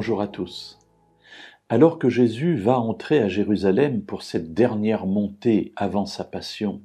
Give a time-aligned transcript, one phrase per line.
[0.00, 0.78] Bonjour à tous.
[1.68, 6.80] Alors que Jésus va entrer à Jérusalem pour cette dernière montée avant sa passion,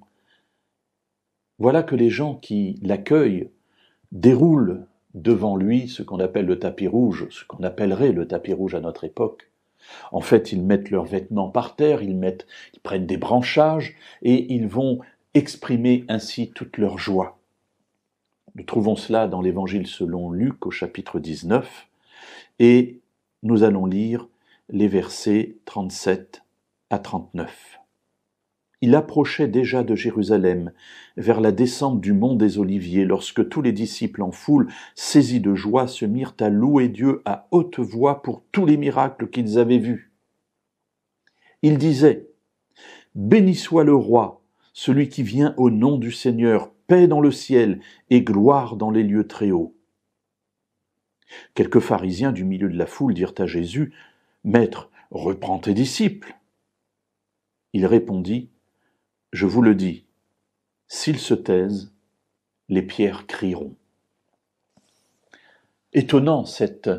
[1.58, 3.52] voilà que les gens qui l'accueillent
[4.12, 8.76] déroulent devant lui ce qu'on appelle le tapis rouge, ce qu'on appellerait le tapis rouge
[8.76, 9.50] à notre époque.
[10.12, 14.54] En fait, ils mettent leurs vêtements par terre, ils, mettent, ils prennent des branchages et
[14.54, 15.00] ils vont
[15.34, 17.40] exprimer ainsi toute leur joie.
[18.56, 21.88] Nous trouvons cela dans l'Évangile selon Luc au chapitre 19
[22.60, 23.00] et
[23.46, 24.28] nous allons lire
[24.70, 26.42] les versets 37
[26.90, 27.78] à 39.
[28.82, 30.72] Il approchait déjà de Jérusalem,
[31.16, 35.54] vers la descente du mont des Oliviers, lorsque tous les disciples en foule, saisis de
[35.54, 39.78] joie, se mirent à louer Dieu à haute voix pour tous les miracles qu'ils avaient
[39.78, 40.12] vus.
[41.62, 42.28] Ils disaient,
[43.14, 44.42] Béni soit le roi,
[44.74, 49.04] celui qui vient au nom du Seigneur, paix dans le ciel et gloire dans les
[49.04, 49.75] lieux très hauts.
[51.54, 53.94] Quelques pharisiens du milieu de la foule dirent à Jésus,
[54.44, 56.36] Maître, reprends tes disciples.
[57.74, 58.50] Il répondit,
[59.34, 60.06] Je vous le dis,
[60.88, 61.92] s'ils se taisent,
[62.70, 63.76] les pierres crieront.
[65.94, 66.90] Étonnant cette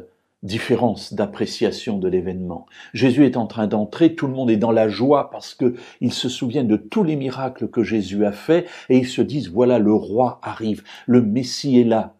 [0.42, 2.66] différence d'appréciation de l'événement.
[2.94, 6.12] Jésus est en train d'entrer, tout le monde est dans la joie parce que ils
[6.12, 9.78] se souviennent de tous les miracles que Jésus a faits et ils se disent voilà
[9.78, 12.15] le roi arrive, le Messie est là.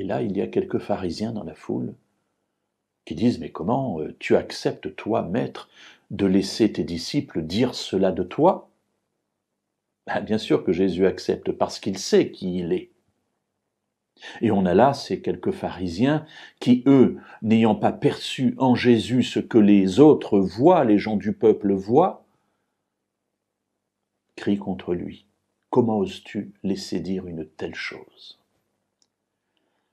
[0.00, 1.94] Et là, il y a quelques pharisiens dans la foule
[3.04, 5.68] qui disent, mais comment euh, tu acceptes, toi, maître,
[6.10, 8.70] de laisser tes disciples dire cela de toi?
[10.06, 12.92] Ben, Bien sûr que Jésus accepte parce qu'il sait qui il est.
[14.40, 16.24] Et on a là ces quelques pharisiens
[16.60, 21.34] qui, eux, n'ayant pas perçu en Jésus ce que les autres voient, les gens du
[21.34, 22.24] peuple voient,
[24.34, 25.26] crient contre lui.
[25.68, 28.39] Comment oses-tu laisser dire une telle chose?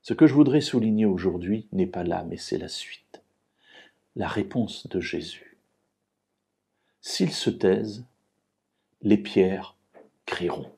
[0.08, 3.22] Ce que je voudrais souligner aujourd'hui n'est pas là, mais c'est la suite.
[4.16, 5.58] La réponse de Jésus.
[7.02, 8.06] S'ils se taisent,
[9.02, 9.76] les pierres
[10.24, 10.70] crieront.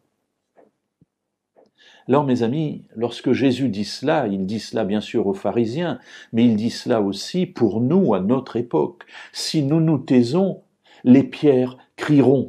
[2.09, 6.01] Alors mes amis, lorsque Jésus dit cela, il dit cela bien sûr aux pharisiens,
[6.33, 9.05] mais il dit cela aussi pour nous à notre époque.
[9.33, 10.65] Si nous nous taisons,
[11.05, 12.49] les pierres crieront.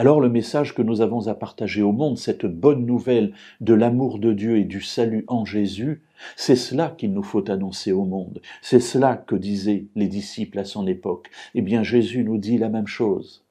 [0.00, 4.18] Alors le message que nous avons à partager au monde, cette bonne nouvelle de l'amour
[4.18, 6.00] de Dieu et du salut en Jésus,
[6.36, 8.40] c'est cela qu'il nous faut annoncer au monde.
[8.62, 11.28] C'est cela que disaient les disciples à son époque.
[11.54, 13.44] Eh bien Jésus nous dit la même chose.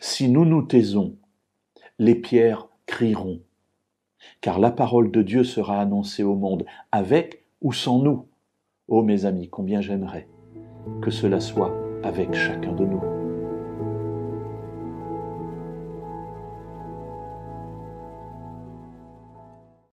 [0.00, 1.16] Si nous nous taisons,
[1.98, 3.40] les pierres crieront,
[4.40, 8.26] car la parole de Dieu sera annoncée au monde, avec ou sans nous.
[8.86, 10.28] Oh mes amis, combien j'aimerais
[11.02, 11.74] que cela soit
[12.04, 13.15] avec chacun de nous.